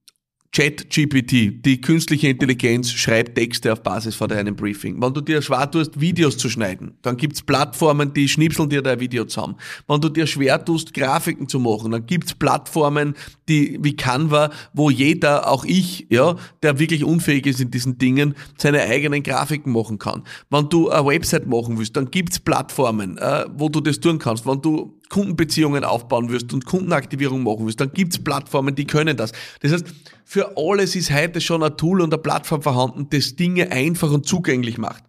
Chat-GPT, 0.57 1.63
die 1.63 1.81
künstliche 1.81 2.29
Intelligenz, 2.29 2.89
schreibt 2.89 3.35
Texte 3.35 3.71
auf 3.71 3.83
Basis 3.83 4.15
von 4.15 4.27
deinem 4.27 4.55
Briefing. 4.55 4.99
Wenn 4.99 5.13
du 5.13 5.21
dir 5.21 5.39
schwer 5.43 5.69
tust, 5.69 6.01
Videos 6.01 6.35
zu 6.35 6.49
schneiden, 6.49 6.97
dann 7.03 7.15
gibt's 7.15 7.43
Plattformen, 7.43 8.11
die 8.11 8.27
schnipseln 8.27 8.67
dir 8.67 8.81
dein 8.81 8.99
Video 8.99 9.25
zusammen. 9.25 9.57
Wenn 9.87 10.01
du 10.01 10.09
dir 10.09 10.25
schwer 10.25 10.65
tust, 10.65 10.95
Grafiken 10.95 11.47
zu 11.47 11.59
machen, 11.59 11.91
dann 11.91 12.07
gibt's 12.07 12.33
Plattformen, 12.33 13.13
die 13.47 13.77
wie 13.83 13.95
Canva, 13.95 14.49
wo 14.73 14.89
jeder, 14.89 15.47
auch 15.47 15.63
ich, 15.63 16.07
ja, 16.09 16.35
der 16.63 16.79
wirklich 16.79 17.03
unfähig 17.03 17.45
ist 17.45 17.61
in 17.61 17.69
diesen 17.69 17.99
Dingen, 17.99 18.33
seine 18.57 18.81
eigenen 18.81 19.21
Grafiken 19.21 19.71
machen 19.71 19.99
kann. 19.99 20.23
Wenn 20.49 20.69
du 20.69 20.89
eine 20.89 21.05
Website 21.05 21.45
machen 21.45 21.77
willst, 21.77 21.95
dann 21.95 22.09
gibt's 22.09 22.39
Plattformen, 22.39 23.19
äh, 23.19 23.45
wo 23.53 23.69
du 23.69 23.79
das 23.79 23.99
tun 23.99 24.17
kannst. 24.17 24.47
Wenn 24.47 24.59
du 24.59 24.96
Kundenbeziehungen 25.09 25.83
aufbauen 25.83 26.29
wirst 26.29 26.53
und 26.53 26.65
Kundenaktivierung 26.65 27.43
machen 27.43 27.65
wirst, 27.65 27.79
dann 27.79 27.91
gibt's 27.91 28.19
Plattformen, 28.19 28.75
die 28.75 28.85
können 28.85 29.17
das. 29.17 29.31
Das 29.61 29.71
heißt, 29.71 29.85
für 30.25 30.57
alles 30.57 30.95
ist 30.95 31.13
heute 31.13 31.41
schon 31.41 31.63
ein 31.63 31.77
Tool 31.77 32.01
und 32.01 32.13
eine 32.13 32.21
Plattform 32.21 32.61
vorhanden, 32.61 33.07
das 33.09 33.35
Dinge 33.35 33.71
einfach 33.71 34.11
und 34.11 34.25
zugänglich 34.25 34.77
macht. 34.77 35.03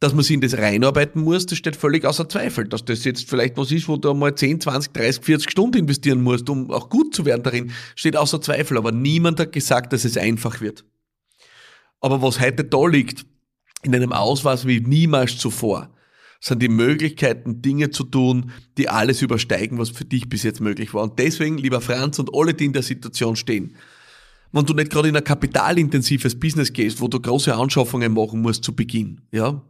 Dass 0.00 0.12
man 0.12 0.22
sich 0.22 0.34
in 0.34 0.40
das 0.40 0.58
reinarbeiten 0.58 1.22
muss, 1.22 1.46
das 1.46 1.58
steht 1.58 1.76
völlig 1.76 2.04
außer 2.04 2.28
Zweifel. 2.28 2.68
Dass 2.68 2.84
das 2.84 3.04
jetzt 3.04 3.28
vielleicht 3.28 3.56
was 3.56 3.70
ist, 3.70 3.88
wo 3.88 3.96
du 3.96 4.10
einmal 4.10 4.34
10, 4.34 4.60
20, 4.60 4.92
30, 4.92 5.24
40 5.24 5.50
Stunden 5.50 5.78
investieren 5.78 6.22
musst, 6.22 6.50
um 6.50 6.70
auch 6.70 6.90
gut 6.90 7.14
zu 7.14 7.24
werden 7.24 7.42
darin, 7.42 7.72
steht 7.94 8.16
außer 8.16 8.40
Zweifel. 8.40 8.76
Aber 8.76 8.92
niemand 8.92 9.40
hat 9.40 9.52
gesagt, 9.52 9.92
dass 9.92 10.04
es 10.04 10.16
einfach 10.16 10.60
wird. 10.60 10.84
Aber 12.00 12.20
was 12.20 12.40
heute 12.40 12.64
da 12.64 12.86
liegt, 12.86 13.24
in 13.82 13.94
einem 13.94 14.12
Ausmaß 14.12 14.66
wie 14.66 14.80
niemals 14.80 15.38
zuvor, 15.38 15.93
sind 16.44 16.60
die 16.60 16.68
Möglichkeiten, 16.68 17.62
Dinge 17.62 17.88
zu 17.88 18.04
tun, 18.04 18.52
die 18.76 18.90
alles 18.90 19.22
übersteigen, 19.22 19.78
was 19.78 19.88
für 19.88 20.04
dich 20.04 20.28
bis 20.28 20.42
jetzt 20.42 20.60
möglich 20.60 20.92
war. 20.92 21.02
Und 21.02 21.18
deswegen, 21.18 21.56
lieber 21.56 21.80
Franz 21.80 22.18
und 22.18 22.34
alle, 22.34 22.52
die 22.52 22.66
in 22.66 22.74
der 22.74 22.82
Situation 22.82 23.34
stehen, 23.34 23.76
wenn 24.52 24.66
du 24.66 24.74
nicht 24.74 24.90
gerade 24.90 25.08
in 25.08 25.16
ein 25.16 25.24
kapitalintensives 25.24 26.38
Business 26.38 26.72
gehst, 26.74 27.00
wo 27.00 27.08
du 27.08 27.18
große 27.18 27.54
Anschaffungen 27.54 28.12
machen 28.12 28.42
musst 28.42 28.62
zu 28.62 28.76
Beginn, 28.76 29.22
ja, 29.32 29.62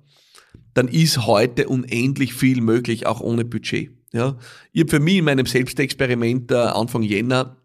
dann 0.74 0.88
ist 0.88 1.26
heute 1.26 1.68
unendlich 1.68 2.34
viel 2.34 2.60
möglich, 2.60 3.06
auch 3.06 3.20
ohne 3.20 3.44
Budget. 3.44 3.92
Ja. 4.12 4.36
Ich 4.72 4.80
habe 4.80 4.90
für 4.90 5.00
mich 5.00 5.18
in 5.18 5.26
meinem 5.26 5.46
Selbstexperiment 5.46 6.50
äh, 6.50 6.56
Anfang 6.56 7.04
Jänner 7.04 7.56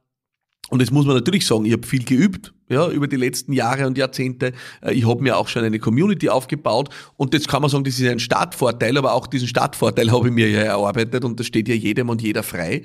und 0.69 0.81
das 0.81 0.91
muss 0.91 1.05
man 1.05 1.15
natürlich 1.15 1.45
sagen, 1.45 1.65
ich 1.65 1.73
habe 1.73 1.85
viel 1.85 2.03
geübt, 2.03 2.53
ja, 2.69 2.89
über 2.89 3.07
die 3.07 3.15
letzten 3.15 3.53
Jahre 3.53 3.88
und 3.88 3.97
Jahrzehnte. 3.97 4.53
Äh, 4.81 4.93
ich 4.93 5.07
habe 5.07 5.21
mir 5.21 5.38
auch 5.38 5.47
schon 5.47 5.63
eine 5.63 5.79
Community 5.79 6.29
aufgebaut 6.29 6.89
und 7.17 7.33
jetzt 7.33 7.47
kann 7.47 7.61
man 7.61 7.69
sagen, 7.69 7.83
das 7.83 7.99
ist 7.99 8.07
ein 8.07 8.19
Startvorteil, 8.19 8.97
aber 8.97 9.13
auch 9.13 9.27
diesen 9.27 9.47
Startvorteil 9.47 10.11
habe 10.11 10.27
ich 10.27 10.33
mir 10.33 10.49
ja 10.49 10.61
erarbeitet 10.61 11.25
und 11.25 11.39
das 11.39 11.47
steht 11.47 11.67
ja 11.67 11.75
jedem 11.75 12.09
und 12.09 12.21
jeder 12.21 12.43
frei. 12.43 12.83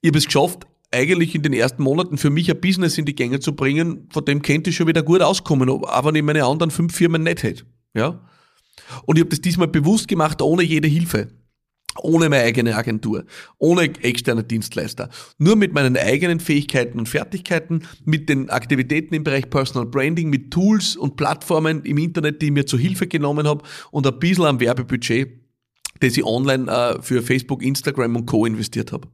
Ich 0.00 0.08
habe 0.08 0.18
es 0.18 0.26
geschafft, 0.26 0.66
eigentlich 0.92 1.34
in 1.34 1.42
den 1.42 1.52
ersten 1.52 1.82
Monaten 1.82 2.18
für 2.18 2.30
mich 2.30 2.50
ein 2.50 2.60
Business 2.60 2.98
in 2.98 3.04
die 3.04 3.14
Gänge 3.14 3.40
zu 3.40 3.56
bringen, 3.56 4.08
von 4.12 4.24
dem 4.24 4.42
könnte 4.42 4.70
ich 4.70 4.76
schon 4.76 4.86
wieder 4.86 5.02
gut 5.02 5.22
auskommen, 5.22 5.68
aber 5.68 6.08
wenn 6.08 6.14
ich 6.14 6.22
meine 6.22 6.44
anderen 6.44 6.70
fünf 6.70 6.94
Firmen 6.94 7.22
nicht 7.22 7.42
hätte. 7.42 7.64
Ja? 7.94 8.20
Und 9.06 9.16
ich 9.16 9.22
habe 9.22 9.30
das 9.30 9.40
diesmal 9.40 9.68
bewusst 9.68 10.06
gemacht, 10.06 10.42
ohne 10.42 10.62
jede 10.62 10.88
Hilfe 10.88 11.28
ohne 11.98 12.28
meine 12.28 12.44
eigene 12.44 12.76
Agentur, 12.76 13.24
ohne 13.58 13.82
externe 14.02 14.44
Dienstleister, 14.44 15.10
nur 15.38 15.56
mit 15.56 15.74
meinen 15.74 15.96
eigenen 15.96 16.40
Fähigkeiten 16.40 16.98
und 16.98 17.08
Fertigkeiten, 17.08 17.82
mit 18.04 18.28
den 18.28 18.50
Aktivitäten 18.50 19.14
im 19.14 19.24
Bereich 19.24 19.50
Personal 19.50 19.86
Branding, 19.86 20.30
mit 20.30 20.50
Tools 20.50 20.96
und 20.96 21.16
Plattformen 21.16 21.84
im 21.84 21.98
Internet, 21.98 22.40
die 22.40 22.46
ich 22.46 22.52
mir 22.52 22.66
zur 22.66 22.78
Hilfe 22.78 23.06
genommen 23.06 23.46
habe 23.46 23.62
und 23.90 24.06
ein 24.06 24.18
bisschen 24.18 24.44
am 24.44 24.60
Werbebudget, 24.60 25.28
das 26.00 26.16
ich 26.16 26.24
online 26.24 26.70
äh, 26.70 27.02
für 27.02 27.22
Facebook, 27.22 27.62
Instagram 27.62 28.16
und 28.16 28.26
Co. 28.26 28.46
investiert 28.46 28.92
habe. 28.92 29.08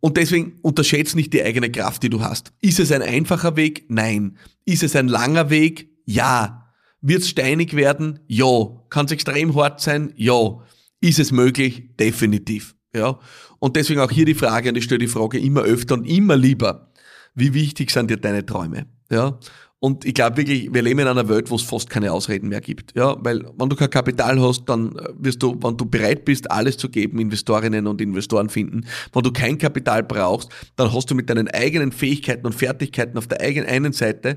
Und 0.00 0.16
deswegen 0.16 0.58
unterschätze 0.62 1.16
nicht 1.16 1.32
die 1.32 1.44
eigene 1.44 1.70
Kraft, 1.70 2.02
die 2.02 2.10
du 2.10 2.22
hast. 2.22 2.52
Ist 2.60 2.80
es 2.80 2.90
ein 2.90 3.02
einfacher 3.02 3.54
Weg? 3.54 3.84
Nein. 3.88 4.36
Ist 4.64 4.82
es 4.82 4.96
ein 4.96 5.06
langer 5.06 5.48
Weg? 5.48 5.90
Ja. 6.06 6.74
Wird 7.00 7.22
es 7.22 7.28
steinig 7.28 7.76
werden? 7.76 8.18
Ja. 8.26 8.82
Kann 8.90 9.06
es 9.06 9.12
extrem 9.12 9.54
hart 9.54 9.80
sein? 9.80 10.12
Ja. 10.16 10.58
Ist 11.02 11.18
es 11.18 11.32
möglich? 11.32 11.90
Definitiv. 11.98 12.74
Ja. 12.94 13.18
Und 13.58 13.76
deswegen 13.76 14.00
auch 14.00 14.10
hier 14.10 14.24
die 14.24 14.34
Frage, 14.34 14.70
und 14.70 14.76
ich 14.76 14.84
stelle 14.84 15.00
die 15.00 15.08
Frage 15.08 15.38
immer 15.38 15.62
öfter 15.62 15.94
und 15.94 16.04
immer 16.04 16.36
lieber, 16.36 16.92
wie 17.34 17.52
wichtig 17.52 17.90
sind 17.90 18.10
dir 18.10 18.16
deine 18.16 18.46
Träume? 18.46 18.86
Ja. 19.10 19.38
Und 19.80 20.04
ich 20.04 20.14
glaube 20.14 20.36
wirklich, 20.36 20.72
wir 20.72 20.80
leben 20.80 21.00
in 21.00 21.08
einer 21.08 21.28
Welt, 21.28 21.50
wo 21.50 21.56
es 21.56 21.62
fast 21.62 21.90
keine 21.90 22.12
Ausreden 22.12 22.48
mehr 22.48 22.60
gibt. 22.60 22.94
Ja, 22.94 23.16
weil 23.18 23.44
wenn 23.58 23.68
du 23.68 23.74
kein 23.74 23.90
Kapital 23.90 24.40
hast, 24.40 24.66
dann 24.66 24.94
wirst 25.18 25.42
du, 25.42 25.58
wenn 25.60 25.76
du 25.76 25.86
bereit 25.86 26.24
bist, 26.24 26.48
alles 26.52 26.76
zu 26.76 26.88
geben, 26.88 27.18
Investorinnen 27.18 27.88
und 27.88 28.00
Investoren 28.00 28.48
finden. 28.48 28.86
Wenn 29.12 29.22
du 29.24 29.32
kein 29.32 29.58
Kapital 29.58 30.04
brauchst, 30.04 30.50
dann 30.76 30.92
hast 30.92 31.10
du 31.10 31.16
mit 31.16 31.28
deinen 31.28 31.48
eigenen 31.48 31.90
Fähigkeiten 31.90 32.46
und 32.46 32.54
Fertigkeiten 32.54 33.18
auf 33.18 33.26
der 33.26 33.40
eigenen 33.40 33.68
einen 33.68 33.92
Seite 33.92 34.36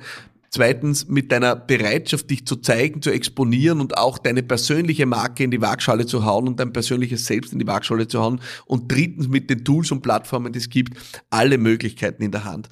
Zweitens 0.55 1.09
mit 1.09 1.33
deiner 1.33 1.53
Bereitschaft, 1.53 2.29
dich 2.29 2.47
zu 2.47 2.55
zeigen, 2.55 3.01
zu 3.01 3.11
exponieren 3.11 3.81
und 3.81 3.97
auch 3.97 4.17
deine 4.17 4.41
persönliche 4.41 5.05
Marke 5.05 5.43
in 5.43 5.51
die 5.51 5.59
Waagschale 5.59 6.05
zu 6.05 6.23
hauen 6.23 6.47
und 6.47 6.61
dein 6.61 6.71
persönliches 6.71 7.25
Selbst 7.25 7.51
in 7.51 7.59
die 7.59 7.67
Waagschale 7.67 8.07
zu 8.07 8.21
hauen. 8.21 8.39
Und 8.65 8.89
drittens 8.89 9.27
mit 9.27 9.49
den 9.49 9.65
Tools 9.65 9.91
und 9.91 9.99
Plattformen, 9.99 10.53
die 10.53 10.59
es 10.59 10.69
gibt, 10.69 10.97
alle 11.29 11.57
Möglichkeiten 11.57 12.23
in 12.23 12.31
der 12.31 12.45
Hand. 12.45 12.69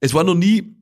Es 0.00 0.12
war 0.12 0.24
noch 0.24 0.34
nie 0.34 0.74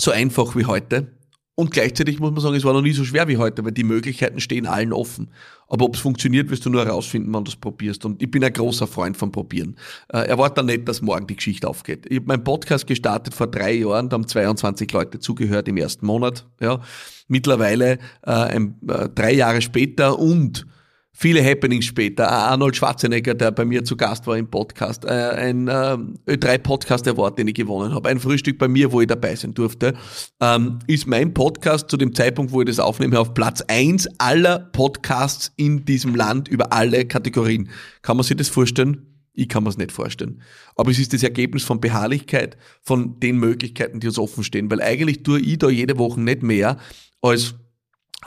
so 0.00 0.10
einfach 0.10 0.56
wie 0.56 0.64
heute. 0.64 1.16
Und 1.54 1.70
gleichzeitig 1.70 2.18
muss 2.18 2.32
man 2.32 2.40
sagen, 2.40 2.56
es 2.56 2.64
war 2.64 2.72
noch 2.72 2.80
nie 2.80 2.92
so 2.92 3.04
schwer 3.04 3.28
wie 3.28 3.36
heute, 3.36 3.62
weil 3.62 3.72
die 3.72 3.84
Möglichkeiten 3.84 4.40
stehen 4.40 4.66
allen 4.66 4.92
offen. 4.92 5.30
Aber 5.68 5.84
ob 5.84 5.96
es 5.96 6.00
funktioniert, 6.00 6.50
wirst 6.50 6.64
du 6.64 6.70
nur 6.70 6.84
herausfinden, 6.84 7.32
wenn 7.34 7.44
du 7.44 7.50
es 7.50 7.56
probierst. 7.56 8.06
Und 8.06 8.22
ich 8.22 8.30
bin 8.30 8.42
ein 8.42 8.52
großer 8.52 8.86
Freund 8.86 9.18
vom 9.18 9.32
Probieren. 9.32 9.76
Äh, 10.08 10.28
erwarte 10.28 10.64
nicht, 10.64 10.88
dass 10.88 11.02
morgen 11.02 11.26
die 11.26 11.36
Geschichte 11.36 11.68
aufgeht. 11.68 12.06
Ich 12.08 12.16
habe 12.16 12.26
meinen 12.26 12.44
Podcast 12.44 12.86
gestartet 12.86 13.34
vor 13.34 13.48
drei 13.48 13.74
Jahren, 13.74 14.08
da 14.08 14.14
haben 14.14 14.26
22 14.26 14.90
Leute 14.92 15.18
zugehört 15.18 15.68
im 15.68 15.76
ersten 15.76 16.06
Monat. 16.06 16.46
Ja. 16.58 16.80
Mittlerweile 17.28 17.98
äh, 18.22 18.30
ein, 18.30 18.80
äh, 18.88 19.10
drei 19.10 19.32
Jahre 19.34 19.60
später 19.60 20.18
und 20.18 20.66
viele 21.12 21.44
Happenings 21.44 21.84
später. 21.84 22.30
Arnold 22.30 22.76
Schwarzenegger, 22.76 23.34
der 23.34 23.50
bei 23.50 23.64
mir 23.64 23.84
zu 23.84 23.96
Gast 23.96 24.26
war 24.26 24.36
im 24.36 24.48
Podcast, 24.48 25.04
äh, 25.04 25.08
ein 25.08 25.68
äh, 25.68 25.96
Ö3 26.26 26.58
Podcast 26.58 27.06
Award, 27.06 27.38
den 27.38 27.48
ich 27.48 27.54
gewonnen 27.54 27.94
habe, 27.94 28.08
ein 28.08 28.18
Frühstück 28.18 28.58
bei 28.58 28.68
mir, 28.68 28.92
wo 28.92 29.00
ich 29.00 29.06
dabei 29.06 29.34
sein 29.36 29.54
durfte, 29.54 29.94
ähm, 30.40 30.78
ist 30.86 31.06
mein 31.06 31.34
Podcast 31.34 31.90
zu 31.90 31.96
dem 31.96 32.14
Zeitpunkt, 32.14 32.52
wo 32.52 32.62
ich 32.62 32.66
das 32.66 32.78
aufnehme, 32.78 33.18
auf 33.20 33.34
Platz 33.34 33.62
eins 33.68 34.08
aller 34.18 34.58
Podcasts 34.58 35.52
in 35.56 35.84
diesem 35.84 36.14
Land 36.14 36.48
über 36.48 36.72
alle 36.72 37.04
Kategorien. 37.04 37.68
Kann 38.00 38.16
man 38.16 38.24
sich 38.24 38.36
das 38.36 38.48
vorstellen? 38.48 39.06
Ich 39.34 39.48
kann 39.48 39.64
mir 39.64 39.70
es 39.70 39.78
nicht 39.78 39.92
vorstellen. 39.92 40.42
Aber 40.76 40.90
es 40.90 40.98
ist 40.98 41.14
das 41.14 41.22
Ergebnis 41.22 41.62
von 41.62 41.80
Beharrlichkeit, 41.80 42.58
von 42.82 43.18
den 43.18 43.38
Möglichkeiten, 43.38 43.98
die 43.98 44.06
uns 44.06 44.18
offen 44.18 44.44
stehen. 44.44 44.70
Weil 44.70 44.82
eigentlich 44.82 45.22
tue 45.22 45.40
ich 45.40 45.58
da 45.58 45.70
jede 45.70 45.98
Woche 45.98 46.20
nicht 46.20 46.42
mehr, 46.42 46.76
als 47.22 47.54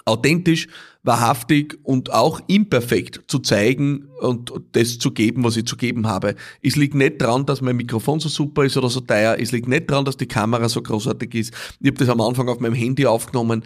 authentisch, 0.03 0.67
wahrhaftig 1.03 1.79
und 1.83 2.11
auch 2.11 2.41
imperfekt 2.47 3.21
zu 3.27 3.39
zeigen 3.39 4.09
und 4.19 4.51
das 4.73 4.99
zu 4.99 5.11
geben, 5.11 5.43
was 5.43 5.55
ich 5.55 5.65
zu 5.65 5.77
geben 5.77 6.07
habe. 6.07 6.35
Es 6.61 6.75
liegt 6.75 6.95
nicht 6.95 7.21
dran, 7.21 7.45
dass 7.45 7.61
mein 7.61 7.77
Mikrofon 7.77 8.19
so 8.19 8.27
super 8.27 8.65
ist 8.65 8.75
oder 8.75 8.89
so 8.89 8.99
teuer. 8.99 9.37
Es 9.39 9.51
liegt 9.51 9.67
nicht 9.67 9.89
dran, 9.89 10.03
dass 10.03 10.17
die 10.17 10.27
Kamera 10.27 10.67
so 10.67 10.81
großartig 10.81 11.33
ist. 11.35 11.53
Ich 11.79 11.87
habe 11.87 11.97
das 11.97 12.09
am 12.09 12.21
Anfang 12.21 12.49
auf 12.49 12.59
meinem 12.59 12.73
Handy 12.73 13.05
aufgenommen. 13.05 13.63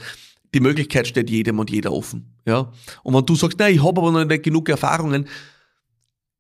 Die 0.54 0.60
Möglichkeit 0.60 1.08
steht 1.08 1.30
jedem 1.30 1.60
und 1.60 1.72
jeder 1.72 1.92
offen. 1.92 2.34
Ja? 2.46 2.72
Und 3.04 3.14
wenn 3.14 3.26
du 3.26 3.36
sagst, 3.36 3.60
nein, 3.60 3.76
ich 3.76 3.84
habe 3.84 4.02
aber 4.02 4.12
noch 4.12 4.26
nicht 4.26 4.44
genug 4.44 4.70
Erfahrungen, 4.70 5.28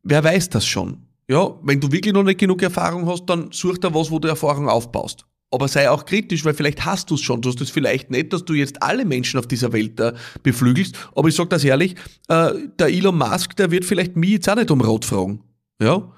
wer 0.03 0.23
weiß 0.23 0.49
das 0.49 0.65
schon? 0.65 1.05
Ja, 1.27 1.55
wenn 1.61 1.79
du 1.79 1.91
wirklich 1.91 2.13
noch 2.13 2.23
nicht 2.23 2.39
genug 2.39 2.61
Erfahrung 2.63 3.05
hast, 3.07 3.25
dann 3.27 3.51
such 3.51 3.77
dir 3.77 3.93
was, 3.93 4.09
wo 4.09 4.17
du 4.17 4.27
Erfahrung 4.27 4.67
aufbaust 4.67 5.25
aber 5.51 5.67
sei 5.67 5.89
auch 5.89 6.05
kritisch, 6.05 6.45
weil 6.45 6.53
vielleicht 6.53 6.85
hast 6.85 7.09
du 7.09 7.15
es 7.15 7.21
schon. 7.21 7.41
Du 7.41 7.49
hast 7.49 7.59
es 7.61 7.69
vielleicht 7.69 8.11
nicht, 8.11 8.31
dass 8.33 8.45
du 8.45 8.53
jetzt 8.53 8.81
alle 8.83 9.05
Menschen 9.05 9.39
auf 9.39 9.47
dieser 9.47 9.73
Welt 9.73 9.99
äh, 9.99 10.13
beflügelst. 10.43 10.95
Aber 11.15 11.27
ich 11.27 11.35
sage 11.35 11.49
das 11.49 11.63
ehrlich, 11.63 11.95
äh, 12.27 12.51
der 12.77 12.87
Elon 12.87 13.17
Musk, 13.17 13.55
der 13.55 13.71
wird 13.71 13.85
vielleicht 13.85 14.15
mich 14.15 14.31
jetzt 14.31 14.49
auch 14.49 14.55
nicht 14.55 14.69
um 14.69 14.81
Rot 14.81 15.05
fragen. 15.05 15.43
Ja? 15.81 16.11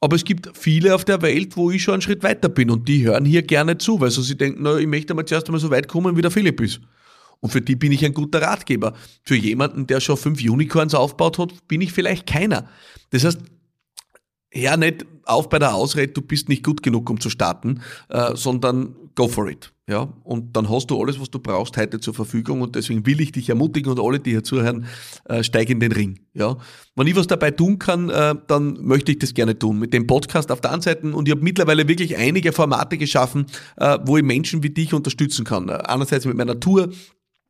Aber 0.00 0.16
es 0.16 0.24
gibt 0.24 0.50
viele 0.56 0.94
auf 0.94 1.04
der 1.04 1.22
Welt, 1.22 1.56
wo 1.56 1.70
ich 1.70 1.82
schon 1.82 1.94
einen 1.94 2.02
Schritt 2.02 2.22
weiter 2.22 2.48
bin 2.48 2.70
und 2.70 2.88
die 2.88 3.04
hören 3.04 3.24
hier 3.24 3.42
gerne 3.42 3.78
zu, 3.78 4.00
weil 4.00 4.10
so 4.10 4.22
sie 4.22 4.36
denken, 4.36 4.62
na, 4.62 4.76
ich 4.78 4.86
möchte 4.86 5.14
mal 5.14 5.24
zuerst 5.26 5.46
einmal 5.46 5.60
so 5.60 5.70
weit 5.70 5.86
kommen, 5.86 6.16
wie 6.16 6.22
der 6.22 6.30
Philipp 6.30 6.60
ist. 6.60 6.80
Und 7.40 7.50
für 7.50 7.60
die 7.60 7.76
bin 7.76 7.92
ich 7.92 8.04
ein 8.04 8.14
guter 8.14 8.40
Ratgeber. 8.40 8.94
Für 9.22 9.34
jemanden, 9.34 9.86
der 9.86 10.00
schon 10.00 10.16
fünf 10.16 10.40
Unicorns 10.40 10.94
aufgebaut 10.94 11.38
hat, 11.38 11.68
bin 11.68 11.80
ich 11.80 11.92
vielleicht 11.92 12.26
keiner. 12.26 12.68
Das 13.10 13.24
heißt, 13.24 13.40
ja 14.52 14.76
nicht 14.76 15.06
auf 15.24 15.48
bei 15.48 15.58
der 15.58 15.74
Ausrede, 15.74 16.12
du 16.12 16.22
bist 16.22 16.48
nicht 16.48 16.64
gut 16.64 16.82
genug, 16.82 17.08
um 17.08 17.20
zu 17.20 17.30
starten, 17.30 17.80
äh, 18.08 18.34
sondern 18.34 18.96
go 19.14 19.28
for 19.28 19.48
it. 19.48 19.72
Ja, 19.88 20.12
und 20.22 20.56
dann 20.56 20.70
hast 20.70 20.90
du 20.90 21.00
alles, 21.00 21.20
was 21.20 21.30
du 21.30 21.38
brauchst, 21.40 21.76
heute 21.76 21.98
zur 21.98 22.14
Verfügung 22.14 22.62
und 22.62 22.76
deswegen 22.76 23.04
will 23.04 23.20
ich 23.20 23.32
dich 23.32 23.48
ermutigen 23.48 23.90
und 23.90 24.00
alle, 24.00 24.20
die 24.20 24.30
hier 24.30 24.44
zuhören, 24.44 24.86
äh, 25.24 25.42
steig 25.42 25.68
in 25.70 25.80
den 25.80 25.92
Ring. 25.92 26.20
Ja, 26.34 26.56
wenn 26.94 27.06
ich 27.08 27.16
was 27.16 27.26
dabei 27.26 27.50
tun 27.50 27.78
kann, 27.78 28.08
äh, 28.08 28.34
dann 28.46 28.78
möchte 28.80 29.12
ich 29.12 29.18
das 29.18 29.34
gerne 29.34 29.58
tun. 29.58 29.78
Mit 29.78 29.92
dem 29.92 30.06
Podcast 30.06 30.52
auf 30.52 30.60
der 30.60 30.72
einen 30.72 30.82
Seite 30.82 31.12
und 31.12 31.26
ich 31.26 31.34
habe 31.34 31.42
mittlerweile 31.42 31.88
wirklich 31.88 32.16
einige 32.16 32.52
Formate 32.52 32.96
geschaffen, 32.96 33.46
äh, 33.76 33.98
wo 34.04 34.16
ich 34.16 34.22
Menschen 34.22 34.62
wie 34.62 34.70
dich 34.70 34.94
unterstützen 34.94 35.44
kann. 35.44 35.68
Einerseits 35.68 36.24
mit 36.26 36.36
meiner 36.36 36.58
Tour, 36.60 36.88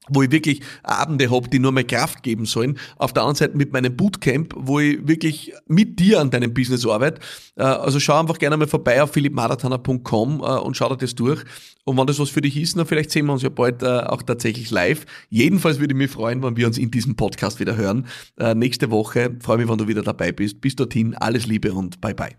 wo 0.09 0.23
ich 0.23 0.33
wirklich 0.33 0.63
Abende 0.83 1.31
hab, 1.31 1.51
die 1.51 1.59
nur 1.59 1.73
mehr 1.73 1.85
Kraft 1.85 2.23
geben 2.23 2.45
sollen. 2.45 2.79
Auf 2.97 3.13
der 3.13 3.23
anderen 3.23 3.37
Seite 3.37 3.57
mit 3.57 3.73
meinem 3.73 3.97
Bootcamp, 3.97 4.55
wo 4.57 4.81
ich 4.81 5.07
wirklich 5.07 5.53
mit 5.69 6.01
dir 6.01 6.21
an 6.21 6.31
deinem 6.31 6.53
Business 6.53 6.87
arbeite. 6.87 7.21
Äh, 7.57 7.63
also 7.63 8.01
schau 8.01 8.19
einfach 8.19 8.39
gerne 8.39 8.57
mal 8.57 8.67
vorbei 8.67 9.03
auf 9.03 9.13
philippmarathoner.com 9.13 10.41
äh, 10.41 10.43
und 10.59 10.77
schau 10.77 10.89
dir 10.89 10.97
das 10.97 11.15
durch. 11.15 11.45
Und 11.85 11.97
wenn 11.97 12.07
das 12.07 12.19
was 12.19 12.31
für 12.31 12.41
dich 12.41 12.57
ist, 12.57 12.77
dann 12.77 12.87
vielleicht 12.87 13.11
sehen 13.11 13.27
wir 13.27 13.33
uns 13.33 13.43
ja 13.43 13.49
bald 13.49 13.83
äh, 13.83 13.87
auch 13.87 14.23
tatsächlich 14.23 14.71
live. 14.71 15.07
Jedenfalls 15.31 15.79
würde 15.79 15.95
ich 15.95 15.99
mich 15.99 16.11
freuen, 16.11 16.43
wenn 16.43 16.57
wir 16.57 16.67
uns 16.67 16.79
in 16.79 16.91
diesem 16.91 17.17
Podcast 17.17 17.61
wieder 17.61 17.77
hören. 17.77 18.07
Nächste 18.55 18.91
Woche 18.91 19.37
freue 19.41 19.59
mich, 19.59 19.69
wenn 19.69 19.79
du 19.79 19.89
wieder 19.89 20.03
dabei 20.03 20.33
bist. 20.33 20.61
Bis 20.61 20.77
dorthin, 20.77 21.15
alles 21.15 21.47
Liebe 21.47 21.73
und 21.73 22.01
bye 22.01 22.15
bye. 22.15 22.37